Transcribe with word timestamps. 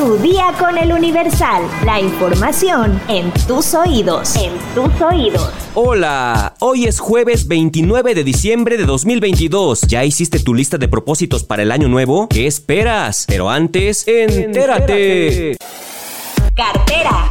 Tu 0.00 0.16
día 0.16 0.54
con 0.58 0.78
el 0.78 0.94
Universal. 0.94 1.62
La 1.84 2.00
información 2.00 2.98
en 3.06 3.30
tus 3.46 3.74
oídos. 3.74 4.34
En 4.34 4.54
tus 4.74 4.98
oídos. 4.98 5.50
Hola, 5.74 6.54
hoy 6.60 6.86
es 6.86 6.98
jueves 6.98 7.46
29 7.46 8.14
de 8.14 8.24
diciembre 8.24 8.78
de 8.78 8.86
2022. 8.86 9.82
¿Ya 9.82 10.02
hiciste 10.02 10.38
tu 10.38 10.54
lista 10.54 10.78
de 10.78 10.88
propósitos 10.88 11.44
para 11.44 11.64
el 11.64 11.70
año 11.70 11.88
nuevo? 11.88 12.28
¿Qué 12.30 12.46
esperas? 12.46 13.26
Pero 13.28 13.50
antes, 13.50 14.08
entérate. 14.08 15.58
Cartera. 16.54 17.30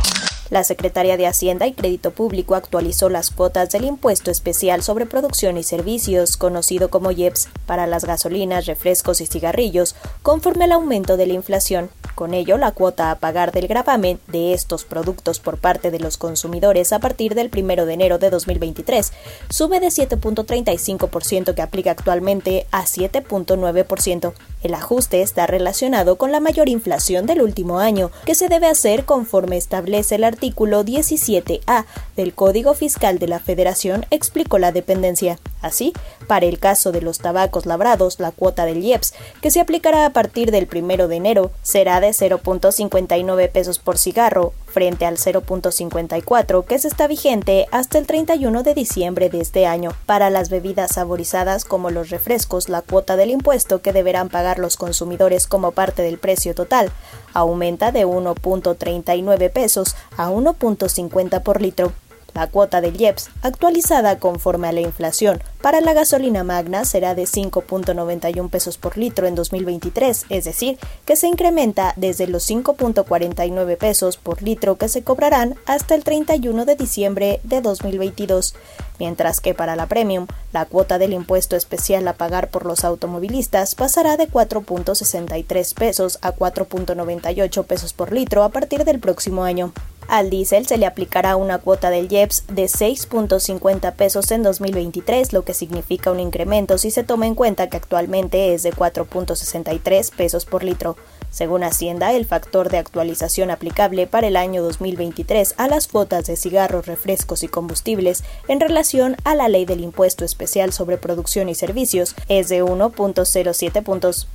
La 0.51 0.63
Secretaría 0.63 1.17
de 1.17 1.25
Hacienda 1.25 1.65
y 1.65 1.73
Crédito 1.73 2.11
Público 2.11 2.53
actualizó 2.53 3.09
las 3.09 3.31
cuotas 3.31 3.69
del 3.71 3.85
impuesto 3.85 4.29
especial 4.29 4.83
sobre 4.83 5.07
producción 5.07 5.57
y 5.57 5.63
servicios, 5.63 6.37
conocido 6.37 6.89
como 6.89 7.09
IEPS, 7.09 7.49
para 7.65 7.87
las 7.87 8.05
gasolinas, 8.05 8.67
refrescos 8.67 9.21
y 9.21 9.25
cigarrillos, 9.25 9.95
conforme 10.21 10.65
al 10.65 10.71
aumento 10.71 11.17
de 11.17 11.25
la 11.25 11.33
inflación. 11.33 11.89
Con 12.19 12.33
ello, 12.33 12.57
la 12.57 12.73
cuota 12.73 13.11
a 13.11 13.15
pagar 13.15 13.53
del 13.53 13.69
gravamen 13.69 14.19
de 14.27 14.53
estos 14.53 14.83
productos 14.83 15.39
por 15.39 15.57
parte 15.57 15.89
de 15.89 16.01
los 16.01 16.17
consumidores 16.17 16.91
a 16.91 16.99
partir 16.99 17.33
del 17.33 17.49
1 17.49 17.85
de 17.85 17.93
enero 17.93 18.17
de 18.17 18.29
2023 18.29 19.13
sube 19.49 19.79
de 19.79 19.87
7.35% 19.87 21.55
que 21.55 21.61
aplica 21.61 21.91
actualmente 21.91 22.67
a 22.71 22.83
7.9%. 22.83 24.33
El 24.61 24.73
ajuste 24.73 25.21
está 25.21 25.47
relacionado 25.47 26.17
con 26.17 26.33
la 26.33 26.41
mayor 26.41 26.67
inflación 26.67 27.25
del 27.25 27.41
último 27.41 27.79
año, 27.79 28.11
que 28.25 28.35
se 28.35 28.49
debe 28.49 28.67
hacer 28.67 29.05
conforme 29.05 29.55
establece 29.55 30.15
el 30.15 30.25
artículo 30.25 30.83
17A 30.83 31.85
del 32.17 32.33
Código 32.33 32.73
Fiscal 32.73 33.19
de 33.19 33.27
la 33.29 33.39
Federación, 33.39 34.05
explicó 34.11 34.57
la 34.59 34.73
dependencia. 34.73 35.39
Así, 35.61 35.93
para 36.27 36.45
el 36.45 36.59
caso 36.59 36.91
de 36.91 37.01
los 37.01 37.19
tabacos 37.19 37.65
labrados, 37.65 38.19
la 38.19 38.31
cuota 38.31 38.65
del 38.65 38.83
IEPS, 38.83 39.13
que 39.41 39.51
se 39.51 39.61
aplicará 39.61 40.05
a 40.05 40.11
partir 40.11 40.51
del 40.51 40.67
1 40.73 41.07
de 41.07 41.15
enero, 41.15 41.51
será 41.63 42.01
de 42.01 42.09
0.59 42.09 43.49
pesos 43.51 43.79
por 43.79 43.97
cigarro, 43.97 44.53
frente 44.69 45.05
al 45.05 45.17
0.54 45.17 46.65
que 46.65 46.79
se 46.79 46.87
está 46.87 47.07
vigente 47.07 47.67
hasta 47.71 47.97
el 47.97 48.07
31 48.07 48.63
de 48.63 48.73
diciembre 48.73 49.29
de 49.29 49.41
este 49.41 49.65
año. 49.65 49.91
Para 50.05 50.29
las 50.29 50.49
bebidas 50.49 50.93
saborizadas 50.93 51.65
como 51.65 51.89
los 51.89 52.09
refrescos, 52.09 52.69
la 52.69 52.81
cuota 52.81 53.15
del 53.15 53.31
impuesto 53.31 53.81
que 53.81 53.93
deberán 53.93 54.29
pagar 54.29 54.59
los 54.59 54.77
consumidores 54.77 55.47
como 55.47 55.71
parte 55.71 56.01
del 56.01 56.19
precio 56.19 56.55
total 56.55 56.91
aumenta 57.33 57.91
de 57.91 58.05
1.39 58.05 59.51
pesos 59.51 59.95
a 60.17 60.29
1.50 60.29 61.43
por 61.43 61.61
litro. 61.61 61.91
La 62.33 62.47
cuota 62.47 62.81
del 62.81 62.99
IEPS, 62.99 63.29
actualizada 63.41 64.19
conforme 64.19 64.67
a 64.67 64.71
la 64.71 64.81
inflación, 64.81 65.41
para 65.61 65.81
la 65.81 65.93
gasolina 65.93 66.43
magna 66.43 66.85
será 66.85 67.15
de 67.15 67.23
5.91 67.23 68.49
pesos 68.49 68.77
por 68.77 68.97
litro 68.97 69.27
en 69.27 69.35
2023, 69.35 70.25
es 70.29 70.45
decir, 70.45 70.77
que 71.05 71.15
se 71.15 71.27
incrementa 71.27 71.93
desde 71.97 72.27
los 72.27 72.49
5.49 72.49 73.77
pesos 73.77 74.17
por 74.17 74.41
litro 74.41 74.77
que 74.77 74.87
se 74.87 75.03
cobrarán 75.03 75.55
hasta 75.65 75.95
el 75.95 76.03
31 76.03 76.65
de 76.65 76.75
diciembre 76.75 77.41
de 77.43 77.61
2022, 77.61 78.55
mientras 78.99 79.41
que 79.41 79.53
para 79.53 79.75
la 79.75 79.87
premium, 79.87 80.27
la 80.53 80.65
cuota 80.65 80.97
del 80.97 81.13
impuesto 81.13 81.55
especial 81.55 82.07
a 82.07 82.13
pagar 82.13 82.49
por 82.49 82.65
los 82.65 82.83
automovilistas 82.83 83.75
pasará 83.75 84.17
de 84.17 84.29
4.63 84.29 85.73
pesos 85.73 86.19
a 86.21 86.33
4.98 86.33 87.65
pesos 87.65 87.93
por 87.93 88.13
litro 88.13 88.43
a 88.43 88.49
partir 88.49 88.85
del 88.85 88.99
próximo 88.99 89.43
año. 89.43 89.73
Al 90.09 90.31
diésel 90.31 90.65
se 90.65 90.79
le 90.79 90.87
aplicará 90.87 91.35
una 91.35 91.59
cuota 91.59 91.91
del 91.91 92.11
IEPS 92.11 92.45
de 92.47 92.63
6.50 92.63 93.93
pesos 93.93 94.31
en 94.31 94.41
2023, 94.41 95.33
lo 95.33 95.45
que 95.45 95.53
significa 95.53 96.09
un 96.09 96.19
incremento 96.19 96.79
si 96.79 96.89
se 96.89 97.03
toma 97.03 97.27
en 97.27 97.35
cuenta 97.35 97.69
que 97.69 97.77
actualmente 97.77 98.55
es 98.55 98.63
de 98.63 98.73
4.63 98.73 100.11
pesos 100.15 100.45
por 100.45 100.63
litro. 100.63 100.97
Según 101.29 101.63
Hacienda, 101.63 102.11
el 102.13 102.25
factor 102.25 102.69
de 102.69 102.79
actualización 102.79 103.51
aplicable 103.51 104.07
para 104.07 104.25
el 104.25 104.35
año 104.35 104.63
2023 104.63 105.53
a 105.57 105.67
las 105.67 105.87
cuotas 105.87 106.25
de 106.25 106.37
cigarros, 106.37 106.87
refrescos 106.87 107.43
y 107.43 107.47
combustibles 107.47 108.23
en 108.47 108.59
relación 108.59 109.15
a 109.25 109.35
la 109.35 109.47
ley 109.47 109.65
del 109.65 109.81
impuesto 109.81 110.25
especial 110.25 110.73
sobre 110.73 110.97
producción 110.97 111.49
y 111.49 111.53
servicios 111.55 112.15
es 112.29 112.49
de 112.49 112.63
1.07 112.63 113.83
puntos. 113.83 114.27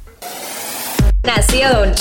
Nación. 1.24 1.94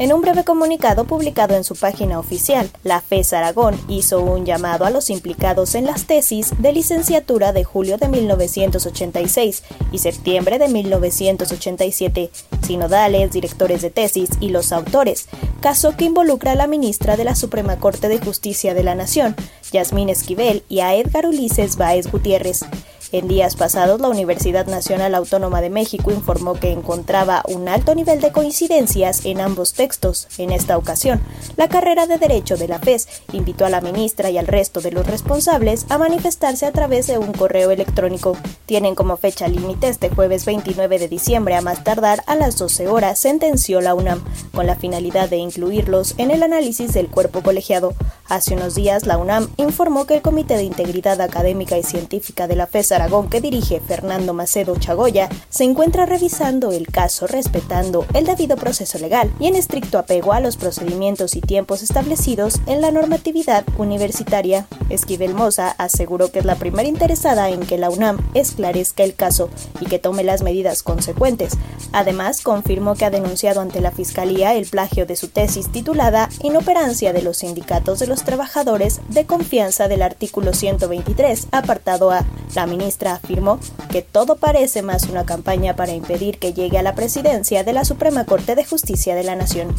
En 0.00 0.12
un 0.12 0.20
breve 0.20 0.44
comunicado 0.44 1.06
publicado 1.06 1.56
en 1.56 1.64
su 1.64 1.74
página 1.74 2.20
oficial, 2.20 2.70
la 2.84 3.00
FES 3.00 3.32
Aragón 3.32 3.74
hizo 3.88 4.20
un 4.20 4.46
llamado 4.46 4.84
a 4.84 4.90
los 4.90 5.10
implicados 5.10 5.74
en 5.74 5.86
las 5.86 6.06
tesis 6.06 6.52
de 6.56 6.72
licenciatura 6.72 7.52
de 7.52 7.64
julio 7.64 7.98
de 7.98 8.06
1986 8.06 9.64
y 9.90 9.98
septiembre 9.98 10.60
de 10.60 10.68
1987, 10.68 12.30
sinodales, 12.64 13.32
directores 13.32 13.82
de 13.82 13.90
tesis 13.90 14.30
y 14.38 14.50
los 14.50 14.70
autores, 14.70 15.26
caso 15.60 15.96
que 15.96 16.04
involucra 16.04 16.52
a 16.52 16.56
la 16.56 16.68
ministra 16.68 17.16
de 17.16 17.24
la 17.24 17.34
Suprema 17.34 17.80
Corte 17.80 18.08
de 18.08 18.20
Justicia 18.20 18.74
de 18.74 18.84
la 18.84 18.94
Nación, 18.94 19.34
Yasmín 19.72 20.10
Esquivel, 20.10 20.62
y 20.68 20.78
a 20.78 20.94
Edgar 20.94 21.26
Ulises 21.26 21.76
Báez 21.76 22.06
Gutiérrez. 22.06 22.64
En 23.10 23.26
días 23.26 23.56
pasados, 23.56 24.02
la 24.02 24.08
Universidad 24.08 24.66
Nacional 24.66 25.14
Autónoma 25.14 25.62
de 25.62 25.70
México 25.70 26.10
informó 26.10 26.52
que 26.52 26.72
encontraba 26.72 27.42
un 27.48 27.66
alto 27.66 27.94
nivel 27.94 28.20
de 28.20 28.32
coincidencias 28.32 29.24
en 29.24 29.40
ambos 29.40 29.72
textos. 29.72 30.28
En 30.36 30.52
esta 30.52 30.76
ocasión, 30.76 31.18
la 31.56 31.68
carrera 31.68 32.06
de 32.06 32.18
Derecho 32.18 32.58
de 32.58 32.68
la 32.68 32.78
FES 32.78 33.08
invitó 33.32 33.64
a 33.64 33.70
la 33.70 33.80
ministra 33.80 34.28
y 34.28 34.36
al 34.36 34.46
resto 34.46 34.82
de 34.82 34.90
los 34.90 35.06
responsables 35.06 35.86
a 35.88 35.96
manifestarse 35.96 36.66
a 36.66 36.72
través 36.72 37.06
de 37.06 37.16
un 37.16 37.32
correo 37.32 37.70
electrónico. 37.70 38.36
Tienen 38.66 38.94
como 38.94 39.16
fecha 39.16 39.48
límite 39.48 39.88
este 39.88 40.10
jueves 40.10 40.44
29 40.44 40.98
de 40.98 41.08
diciembre 41.08 41.54
a 41.54 41.62
más 41.62 41.84
tardar 41.84 42.22
a 42.26 42.36
las 42.36 42.58
12 42.58 42.88
horas, 42.88 43.18
sentenció 43.18 43.80
la 43.80 43.94
UNAM, 43.94 44.22
con 44.52 44.66
la 44.66 44.76
finalidad 44.76 45.30
de 45.30 45.38
incluirlos 45.38 46.14
en 46.18 46.30
el 46.30 46.42
análisis 46.42 46.92
del 46.92 47.08
cuerpo 47.08 47.42
colegiado. 47.42 47.94
Hace 48.28 48.54
unos 48.54 48.74
días, 48.74 49.06
la 49.06 49.16
UNAM 49.16 49.48
informó 49.56 50.06
que 50.06 50.14
el 50.14 50.20
Comité 50.20 50.58
de 50.58 50.64
Integridad 50.64 51.22
Académica 51.22 51.78
y 51.78 51.82
Científica 51.82 52.46
de 52.46 52.56
la 52.56 52.66
FES 52.66 52.97
Aragón 52.98 53.30
que 53.30 53.40
dirige 53.40 53.78
Fernando 53.78 54.34
Macedo 54.34 54.74
Chagoya 54.76 55.28
se 55.50 55.62
encuentra 55.62 56.04
revisando 56.04 56.72
el 56.72 56.88
caso 56.88 57.28
respetando 57.28 58.04
el 58.12 58.26
debido 58.26 58.56
proceso 58.56 58.98
legal 58.98 59.32
y 59.38 59.46
en 59.46 59.54
estricto 59.54 59.98
apego 59.98 60.32
a 60.32 60.40
los 60.40 60.56
procedimientos 60.56 61.36
y 61.36 61.40
tiempos 61.40 61.84
establecidos 61.84 62.60
en 62.66 62.80
la 62.80 62.90
normatividad 62.90 63.64
universitaria. 63.76 64.66
Esquivel 64.90 65.34
Moza 65.34 65.76
aseguró 65.78 66.32
que 66.32 66.40
es 66.40 66.44
la 66.44 66.56
primera 66.56 66.88
interesada 66.88 67.50
en 67.50 67.60
que 67.60 67.78
la 67.78 67.88
UNAM 67.88 68.18
esclarezca 68.34 69.04
el 69.04 69.14
caso 69.14 69.48
y 69.80 69.86
que 69.86 70.00
tome 70.00 70.24
las 70.24 70.42
medidas 70.42 70.82
consecuentes. 70.82 71.52
Además, 71.92 72.40
confirmó 72.40 72.96
que 72.96 73.04
ha 73.04 73.10
denunciado 73.10 73.60
ante 73.60 73.80
la 73.80 73.92
Fiscalía 73.92 74.54
el 74.54 74.66
plagio 74.66 75.06
de 75.06 75.14
su 75.14 75.28
tesis 75.28 75.70
titulada 75.70 76.28
Inoperancia 76.42 77.12
de 77.12 77.22
los 77.22 77.38
sindicatos 77.38 78.00
de 78.00 78.08
los 78.08 78.24
trabajadores 78.24 79.00
de 79.08 79.24
confianza 79.24 79.86
del 79.86 80.02
artículo 80.02 80.52
123, 80.52 81.46
apartado 81.52 82.10
A. 82.10 82.24
La 82.54 82.66
ministra 82.66 82.87
afirmó 83.14 83.58
que 83.90 84.02
todo 84.02 84.36
parece 84.36 84.82
más 84.82 85.04
una 85.04 85.24
campaña 85.24 85.76
para 85.76 85.92
impedir 85.92 86.38
que 86.38 86.52
llegue 86.52 86.78
a 86.78 86.82
la 86.82 86.94
presidencia 86.94 87.64
de 87.64 87.72
la 87.72 87.84
Suprema 87.84 88.24
Corte 88.24 88.54
de 88.54 88.64
Justicia 88.64 89.14
de 89.14 89.24
la 89.24 89.36
Nación. 89.36 89.74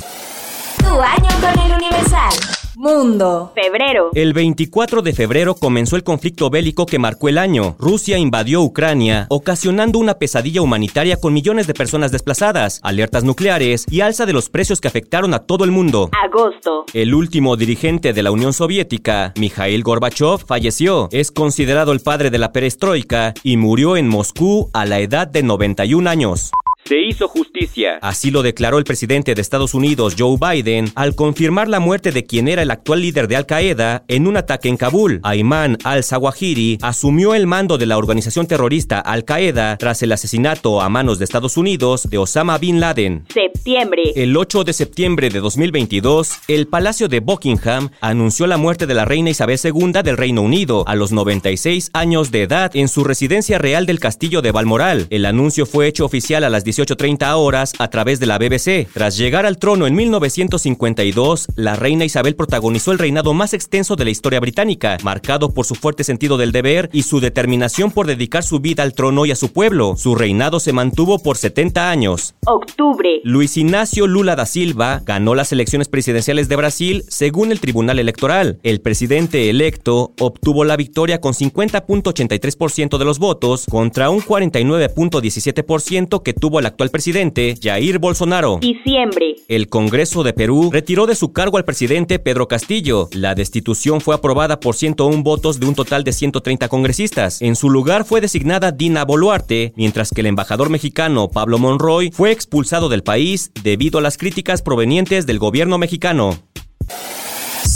Tu 0.77 0.99
año 0.99 1.29
con 1.41 1.59
el 1.65 1.73
Universal. 1.73 2.58
Mundo. 2.79 3.51
Febrero. 3.55 4.09
El 4.13 4.31
24 4.31 5.01
de 5.01 5.11
febrero 5.11 5.53
comenzó 5.53 5.97
el 5.97 6.05
conflicto 6.05 6.49
bélico 6.49 6.85
que 6.85 6.97
marcó 6.97 7.27
el 7.27 7.37
año. 7.37 7.75
Rusia 7.77 8.17
invadió 8.17 8.61
Ucrania, 8.61 9.27
ocasionando 9.29 9.99
una 9.99 10.13
pesadilla 10.13 10.61
humanitaria 10.61 11.17
con 11.17 11.33
millones 11.33 11.67
de 11.67 11.73
personas 11.73 12.13
desplazadas, 12.13 12.79
alertas 12.81 13.25
nucleares 13.25 13.85
y 13.91 13.99
alza 13.99 14.25
de 14.25 14.31
los 14.31 14.49
precios 14.49 14.79
que 14.79 14.87
afectaron 14.87 15.33
a 15.33 15.39
todo 15.39 15.65
el 15.65 15.71
mundo. 15.71 16.09
Agosto. 16.23 16.85
El 16.93 17.13
último 17.13 17.57
dirigente 17.57 18.13
de 18.13 18.23
la 18.23 18.31
Unión 18.31 18.53
Soviética, 18.53 19.33
Mikhail 19.37 19.83
Gorbachev, 19.83 20.45
falleció. 20.47 21.09
Es 21.11 21.33
considerado 21.33 21.91
el 21.91 21.99
padre 21.99 22.29
de 22.29 22.37
la 22.37 22.53
perestroika 22.53 23.33
y 23.43 23.57
murió 23.57 23.97
en 23.97 24.07
Moscú 24.07 24.69
a 24.71 24.85
la 24.85 24.99
edad 25.01 25.27
de 25.27 25.43
91 25.43 26.09
años. 26.09 26.51
Se 26.89 26.99
hizo 26.99 27.27
justicia. 27.27 27.99
Así 28.01 28.31
lo 28.31 28.41
declaró 28.41 28.79
el 28.79 28.83
presidente 28.83 29.35
de 29.35 29.41
Estados 29.43 29.75
Unidos, 29.75 30.15
Joe 30.17 30.39
Biden, 30.41 30.91
al 30.95 31.13
confirmar 31.13 31.67
la 31.67 31.79
muerte 31.79 32.11
de 32.11 32.23
quien 32.25 32.47
era 32.47 32.63
el 32.63 32.71
actual 32.71 33.01
líder 33.03 33.27
de 33.27 33.35
Al-Qaeda 33.35 34.05
en 34.07 34.25
un 34.25 34.37
ataque 34.37 34.69
en 34.69 34.77
Kabul. 34.77 35.19
Ayman 35.21 35.77
al-Zawahiri 35.83 36.79
asumió 36.81 37.35
el 37.35 37.45
mando 37.45 37.77
de 37.77 37.85
la 37.85 37.95
organización 37.95 38.47
terrorista 38.47 38.99
Al-Qaeda 39.01 39.77
tras 39.77 40.01
el 40.01 40.11
asesinato 40.13 40.81
a 40.81 40.89
manos 40.89 41.19
de 41.19 41.25
Estados 41.25 41.57
Unidos 41.57 42.09
de 42.09 42.17
Osama 42.17 42.57
Bin 42.57 42.79
Laden. 42.79 43.23
Septiembre. 43.31 44.11
El 44.15 44.35
8 44.35 44.63
de 44.63 44.73
septiembre 44.73 45.29
de 45.29 45.41
2022, 45.41 46.39
el 46.47 46.65
Palacio 46.65 47.07
de 47.07 47.19
Buckingham 47.19 47.91
anunció 48.01 48.47
la 48.47 48.57
muerte 48.57 48.87
de 48.87 48.95
la 48.95 49.05
reina 49.05 49.29
Isabel 49.29 49.59
II 49.63 50.01
del 50.03 50.17
Reino 50.17 50.41
Unido 50.41 50.85
a 50.87 50.95
los 50.95 51.11
96 51.11 51.91
años 51.93 52.31
de 52.31 52.41
edad 52.41 52.75
en 52.75 52.87
su 52.87 53.03
residencia 53.03 53.59
real 53.59 53.85
del 53.85 53.99
castillo 53.99 54.41
de 54.41 54.51
Balmoral. 54.51 55.05
El 55.11 55.27
anuncio 55.27 55.67
fue 55.67 55.85
hecho 55.85 56.03
oficial 56.03 56.43
a 56.43 56.49
las 56.49 56.63
18.30 56.79 57.33
horas 57.35 57.73
a 57.77 57.89
través 57.89 58.19
de 58.19 58.25
la 58.25 58.37
BBC. 58.37 58.87
Tras 58.93 59.17
llegar 59.17 59.45
al 59.45 59.57
trono 59.57 59.85
en 59.85 59.95
1952, 59.95 61.47
la 61.55 61.75
reina 61.75 62.05
Isabel 62.05 62.35
protagonizó 62.35 62.91
el 62.91 62.99
reinado 62.99 63.33
más 63.33 63.53
extenso 63.53 63.95
de 63.95 64.05
la 64.05 64.11
historia 64.11 64.39
británica, 64.39 64.97
marcado 65.03 65.53
por 65.53 65.65
su 65.65 65.75
fuerte 65.75 66.03
sentido 66.03 66.37
del 66.37 66.51
deber 66.51 66.89
y 66.93 67.03
su 67.03 67.19
determinación 67.19 67.91
por 67.91 68.07
dedicar 68.07 68.43
su 68.43 68.59
vida 68.59 68.83
al 68.83 68.93
trono 68.93 69.25
y 69.25 69.31
a 69.31 69.35
su 69.35 69.51
pueblo. 69.51 69.95
Su 69.97 70.15
reinado 70.15 70.59
se 70.59 70.73
mantuvo 70.73 71.19
por 71.19 71.37
70 71.37 71.89
años. 71.89 72.35
Octubre. 72.45 73.21
Luis 73.23 73.57
Ignacio 73.57 74.07
Lula 74.07 74.35
da 74.35 74.45
Silva 74.45 75.01
ganó 75.05 75.35
las 75.35 75.51
elecciones 75.51 75.89
presidenciales 75.89 76.47
de 76.47 76.55
Brasil 76.55 77.03
según 77.09 77.51
el 77.51 77.59
Tribunal 77.59 77.99
Electoral. 77.99 78.59
El 78.63 78.81
presidente 78.81 79.49
electo 79.49 80.13
obtuvo 80.19 80.63
la 80.63 80.77
victoria 80.77 81.19
con 81.19 81.33
50.83% 81.33 82.97
de 82.97 83.05
los 83.05 83.19
votos 83.19 83.65
contra 83.69 84.09
un 84.09 84.21
49.17% 84.21 86.23
que 86.23 86.33
tuvo 86.33 86.59
el 86.59 86.68
actual 86.69 86.89
presidente 86.89 87.55
Jair 87.61 87.99
Bolsonaro. 87.99 88.57
Diciembre. 88.61 89.35
El 89.47 89.67
Congreso 89.67 90.23
de 90.23 90.33
Perú 90.33 90.69
retiró 90.71 91.05
de 91.05 91.15
su 91.15 91.33
cargo 91.33 91.57
al 91.57 91.65
presidente 91.65 92.19
Pedro 92.19 92.47
Castillo. 92.47 93.09
La 93.11 93.35
destitución 93.35 94.01
fue 94.01 94.15
aprobada 94.15 94.59
por 94.59 94.75
101 94.75 95.21
votos 95.23 95.59
de 95.59 95.67
un 95.67 95.75
total 95.75 96.03
de 96.03 96.13
130 96.13 96.69
congresistas. 96.69 97.41
En 97.41 97.55
su 97.55 97.69
lugar 97.69 98.05
fue 98.05 98.21
designada 98.21 98.71
Dina 98.71 99.03
Boluarte, 99.03 99.73
mientras 99.75 100.11
que 100.11 100.21
el 100.21 100.27
embajador 100.27 100.69
mexicano 100.69 101.29
Pablo 101.29 101.59
Monroy 101.59 102.11
fue 102.11 102.31
expulsado 102.31 102.89
del 102.89 103.03
país 103.03 103.51
debido 103.63 103.99
a 103.99 104.01
las 104.01 104.17
críticas 104.17 104.61
provenientes 104.61 105.25
del 105.25 105.39
gobierno 105.39 105.77
mexicano. 105.77 106.37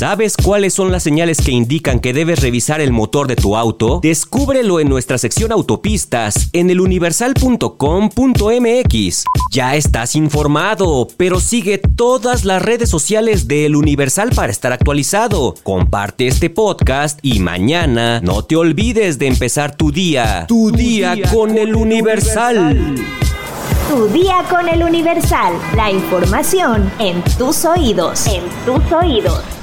¿Sabes 0.04 0.36
cuáles 0.36 0.74
son 0.74 0.92
las 0.92 1.02
señales 1.02 1.40
que 1.40 1.54
indican 1.54 2.02
que 2.02 2.12
debes 2.12 2.42
revisar 2.42 2.82
el 2.82 2.92
motor 2.92 3.26
de 3.26 3.38
tu 3.38 3.56
auto? 3.56 4.02
Descúbrelo 4.04 4.82
en 4.82 4.90
nuestra 4.90 5.18
sección 5.18 5.54
autopistas 5.54 6.50
en 6.52 6.70
eluniversal.com.mx. 6.70 9.24
Ya 9.50 9.78
estás 9.78 10.18
informado, 10.18 11.08
pero 11.16 11.40
sigue 11.40 11.78
todas 11.78 12.44
las 12.44 12.62
redes 12.62 12.90
sociales 12.90 13.48
de 13.48 13.66
El 13.66 13.78
Universal 13.78 14.32
para 14.36 14.52
estar 14.52 14.74
actualizado. 14.74 15.56
Comparte 15.64 16.28
este 16.28 16.50
podcast 16.50 17.18
y 17.22 17.40
mañana 17.40 18.20
no 18.20 18.44
te 18.44 18.58
olvides 18.58 19.20
de 19.20 19.28
empezar 19.28 19.78
tu 19.78 19.94
día. 19.94 20.48
Tu, 20.50 20.72
día, 20.72 21.16
con, 21.32 21.58
El 21.58 21.78
Universal. 21.78 22.96
Tu 23.90 24.08
día 24.10 24.44
con 24.50 24.68
el 24.68 24.84
Universal. 24.84 25.54
La 25.78 25.90
información 25.90 26.92
en 27.00 27.24
tus 27.38 27.64
oídos. 27.64 28.28
En 28.28 28.44
tus 28.66 28.82
oídos. 28.92 29.63